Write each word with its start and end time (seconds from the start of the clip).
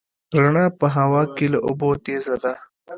رڼا 0.41 0.65
په 0.79 0.85
هوا 0.95 1.23
کې 1.35 1.45
له 1.53 1.59
اوبو 1.67 1.89
تېزه 2.05 2.35
ده. 2.43 2.53